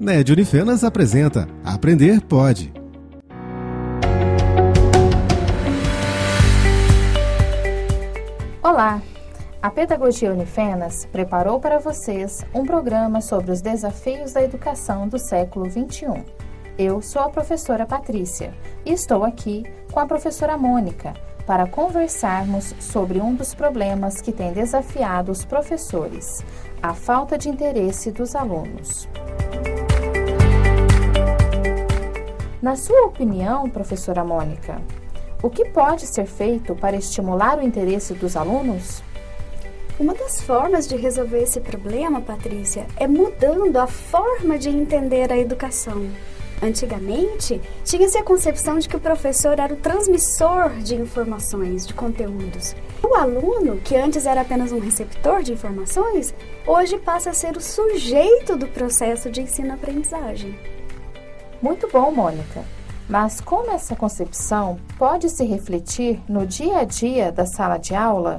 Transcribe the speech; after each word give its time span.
Ned 0.00 0.32
Unifenas 0.32 0.82
apresenta 0.82 1.46
Aprender 1.62 2.22
Pode. 2.22 2.72
Olá! 8.62 9.02
A 9.60 9.70
Pedagogia 9.70 10.32
Unifenas 10.32 11.04
preparou 11.12 11.60
para 11.60 11.78
vocês 11.78 12.42
um 12.54 12.64
programa 12.64 13.20
sobre 13.20 13.50
os 13.50 13.60
desafios 13.60 14.32
da 14.32 14.42
educação 14.42 15.06
do 15.06 15.18
século 15.18 15.70
XXI. 15.70 16.24
Eu 16.78 17.02
sou 17.02 17.20
a 17.20 17.28
professora 17.28 17.84
Patrícia 17.84 18.54
e 18.86 18.94
estou 18.94 19.22
aqui 19.22 19.64
com 19.92 20.00
a 20.00 20.06
professora 20.06 20.56
Mônica 20.56 21.12
para 21.46 21.66
conversarmos 21.66 22.74
sobre 22.80 23.20
um 23.20 23.34
dos 23.34 23.52
problemas 23.52 24.22
que 24.22 24.32
tem 24.32 24.50
desafiado 24.54 25.30
os 25.30 25.44
professores, 25.44 26.42
a 26.82 26.94
falta 26.94 27.36
de 27.36 27.50
interesse 27.50 28.10
dos 28.10 28.34
alunos. 28.34 29.06
Na 32.62 32.76
sua 32.76 33.06
opinião, 33.06 33.70
professora 33.70 34.22
Mônica, 34.22 34.82
o 35.42 35.48
que 35.48 35.64
pode 35.64 36.06
ser 36.06 36.26
feito 36.26 36.74
para 36.74 36.94
estimular 36.94 37.58
o 37.58 37.62
interesse 37.62 38.12
dos 38.12 38.36
alunos? 38.36 39.02
Uma 39.98 40.14
das 40.14 40.42
formas 40.42 40.86
de 40.86 40.94
resolver 40.94 41.42
esse 41.42 41.58
problema, 41.58 42.20
Patrícia, 42.20 42.86
é 42.98 43.06
mudando 43.06 43.78
a 43.78 43.86
forma 43.86 44.58
de 44.58 44.68
entender 44.68 45.32
a 45.32 45.38
educação. 45.38 46.06
Antigamente, 46.62 47.58
tinha-se 47.82 48.18
a 48.18 48.22
concepção 48.22 48.78
de 48.78 48.90
que 48.90 48.96
o 48.96 49.00
professor 49.00 49.58
era 49.58 49.72
o 49.72 49.78
transmissor 49.78 50.68
de 50.82 50.94
informações, 50.96 51.86
de 51.86 51.94
conteúdos. 51.94 52.76
O 53.02 53.14
aluno, 53.14 53.78
que 53.78 53.96
antes 53.96 54.26
era 54.26 54.42
apenas 54.42 54.70
um 54.70 54.80
receptor 54.80 55.42
de 55.42 55.54
informações, 55.54 56.34
hoje 56.66 56.98
passa 56.98 57.30
a 57.30 57.34
ser 57.34 57.56
o 57.56 57.60
sujeito 57.62 58.54
do 58.54 58.66
processo 58.66 59.30
de 59.30 59.40
ensino-aprendizagem. 59.40 60.54
Muito 61.62 61.88
bom, 61.88 62.10
Mônica. 62.10 62.64
Mas 63.08 63.40
como 63.40 63.72
essa 63.72 63.96
concepção 63.96 64.78
pode 64.98 65.28
se 65.28 65.44
refletir 65.44 66.20
no 66.28 66.46
dia 66.46 66.78
a 66.78 66.84
dia 66.84 67.32
da 67.32 67.44
sala 67.44 67.76
de 67.76 67.94
aula? 67.94 68.38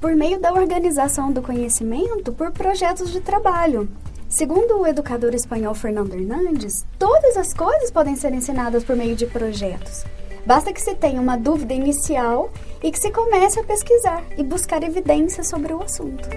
Por 0.00 0.14
meio 0.14 0.40
da 0.40 0.52
organização 0.52 1.30
do 1.30 1.42
conhecimento 1.42 2.32
por 2.32 2.50
projetos 2.52 3.10
de 3.12 3.20
trabalho, 3.20 3.88
Segundo 4.28 4.80
o 4.80 4.86
educador 4.86 5.34
espanhol 5.34 5.72
Fernando 5.72 6.12
Hernandes, 6.12 6.84
todas 6.98 7.36
as 7.36 7.54
coisas 7.54 7.92
podem 7.92 8.16
ser 8.16 8.34
ensinadas 8.34 8.82
por 8.82 8.96
meio 8.96 9.14
de 9.14 9.24
projetos. 9.24 10.04
Basta 10.44 10.72
que 10.72 10.80
se 10.82 10.94
tenha 10.94 11.20
uma 11.20 11.36
dúvida 11.36 11.72
inicial 11.72 12.50
e 12.82 12.90
que 12.90 12.98
se 12.98 13.10
comece 13.12 13.60
a 13.60 13.64
pesquisar 13.64 14.24
e 14.36 14.42
buscar 14.42 14.82
evidências 14.82 15.48
sobre 15.48 15.72
o 15.72 15.82
assunto. 15.82 16.28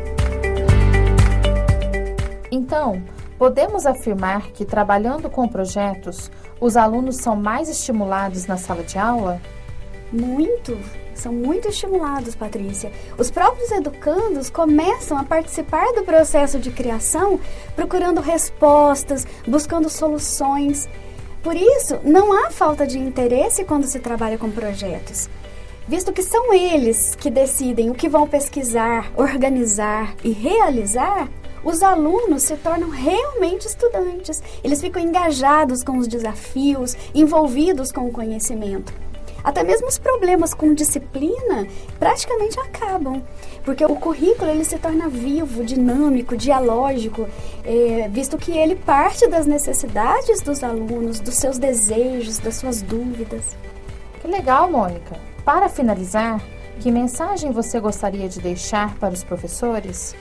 Então, 2.51 3.03
podemos 3.39 3.85
afirmar 3.85 4.51
que 4.51 4.65
trabalhando 4.65 5.29
com 5.29 5.47
projetos, 5.47 6.29
os 6.59 6.77
alunos 6.77 7.15
são 7.15 7.35
mais 7.35 7.69
estimulados 7.69 8.45
na 8.45 8.57
sala 8.57 8.83
de 8.83 8.99
aula? 8.99 9.41
Muito! 10.11 10.77
são 11.19 11.33
muito 11.33 11.67
estimulados, 11.67 12.33
Patrícia. 12.33 12.91
Os 13.17 13.29
próprios 13.29 13.69
educandos 13.71 14.49
começam 14.49 15.17
a 15.17 15.23
participar 15.25 15.91
do 15.93 16.03
processo 16.03 16.57
de 16.57 16.71
criação, 16.71 17.39
procurando 17.75 18.21
respostas, 18.21 19.27
buscando 19.45 19.89
soluções. 19.89 20.87
Por 21.43 21.57
isso, 21.57 21.99
não 22.05 22.31
há 22.31 22.49
falta 22.49 22.87
de 22.87 22.97
interesse 22.97 23.65
quando 23.65 23.85
se 23.85 23.99
trabalha 23.99 24.37
com 24.37 24.49
projetos, 24.49 25.29
visto 25.87 26.13
que 26.13 26.23
são 26.23 26.53
eles 26.53 27.15
que 27.15 27.29
decidem 27.29 27.89
o 27.89 27.95
que 27.95 28.07
vão 28.07 28.25
pesquisar, 28.25 29.11
organizar 29.15 30.15
e 30.23 30.31
realizar. 30.31 31.27
Os 31.63 31.83
alunos 31.83 32.43
se 32.43 32.55
tornam 32.57 32.89
realmente 32.89 33.67
estudantes. 33.67 34.41
Eles 34.63 34.81
ficam 34.81 35.01
engajados 35.01 35.83
com 35.83 35.97
os 35.97 36.07
desafios, 36.07 36.95
envolvidos 37.13 37.91
com 37.91 38.07
o 38.07 38.11
conhecimento. 38.11 38.93
Até 39.43 39.63
mesmo 39.63 39.87
os 39.87 39.97
problemas 39.97 40.53
com 40.53 40.73
disciplina 40.73 41.65
praticamente 41.97 42.59
acabam, 42.59 43.23
porque 43.63 43.85
o 43.85 43.95
currículo 43.95 44.51
ele 44.51 44.65
se 44.65 44.77
torna 44.77 45.07
vivo, 45.07 45.63
dinâmico, 45.63 46.35
dialógico, 46.35 47.27
é, 47.63 48.09
visto 48.09 48.37
que 48.37 48.51
ele 48.51 48.75
parte 48.75 49.27
das 49.27 49.45
necessidades 49.45 50.41
dos 50.41 50.63
alunos, 50.63 51.19
dos 51.19 51.35
seus 51.35 51.57
desejos, 51.57 52.37
das 52.37 52.55
suas 52.55 52.81
dúvidas. 52.81 53.57
Que 54.21 54.27
legal, 54.27 54.69
Mônica. 54.69 55.15
Para 55.45 55.69
finalizar, 55.69 56.43
que 56.79 56.91
mensagem 56.91 57.51
você 57.51 57.79
gostaria 57.79 58.27
de 58.27 58.39
deixar 58.39 58.95
para 58.95 59.13
os 59.13 59.23
professores? 59.23 60.15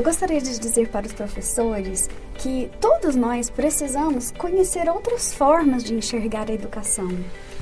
Eu 0.00 0.04
gostaria 0.04 0.40
de 0.40 0.58
dizer 0.58 0.88
para 0.88 1.06
os 1.06 1.12
professores 1.12 2.08
que 2.36 2.70
todos 2.80 3.14
nós 3.14 3.50
precisamos 3.50 4.30
conhecer 4.30 4.88
outras 4.88 5.34
formas 5.34 5.84
de 5.84 5.92
enxergar 5.92 6.48
a 6.48 6.54
educação. 6.54 7.06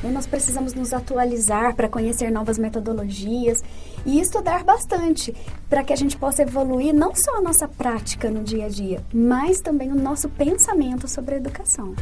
Nós 0.05 0.25
precisamos 0.25 0.73
nos 0.73 0.93
atualizar 0.93 1.75
para 1.75 1.89
conhecer 1.89 2.31
novas 2.31 2.57
metodologias 2.57 3.61
e 4.07 4.21
estudar 4.21 4.63
bastante 4.63 5.35
para 5.69 5.83
que 5.83 5.93
a 5.93 5.97
gente 5.97 6.17
possa 6.17 6.43
evoluir 6.43 6.95
não 6.95 7.13
só 7.13 7.39
a 7.39 7.41
nossa 7.41 7.67
prática 7.67 8.31
no 8.31 8.45
dia 8.45 8.67
a 8.67 8.69
dia, 8.69 9.03
mas 9.13 9.61
também 9.61 9.91
o 9.91 9.97
nosso 9.97 10.29
pensamento 10.29 11.09
sobre 11.09 11.35
a 11.35 11.39
educação. 11.39 11.93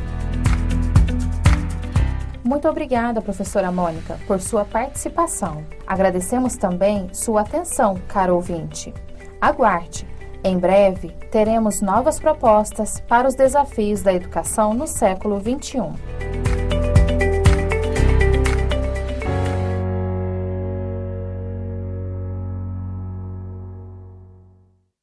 Muito 2.45 2.69
obrigada, 2.69 3.23
professora 3.23 3.73
Mônica, 3.73 4.21
por 4.27 4.39
sua 4.43 4.67
participação. 4.67 5.65
Agradecemos 5.87 6.57
também 6.57 7.09
sua 7.15 7.41
atenção, 7.41 7.99
caro 8.07 8.35
ouvinte. 8.35 8.93
Aguarde! 9.41 10.16
Em 10.47 10.61
breve, 10.61 11.09
teremos 11.33 11.81
novas 11.81 12.21
propostas 12.21 13.01
para 13.09 13.27
os 13.27 13.35
desafios 13.35 14.01
da 14.01 14.15
educação 14.15 14.73
no 14.73 14.87
século 14.87 15.41
XXI. 15.41 16.56